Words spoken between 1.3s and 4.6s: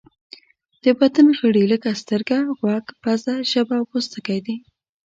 غړي لکه سترګه، غوږ، پزه، ژبه او پوستکی دي.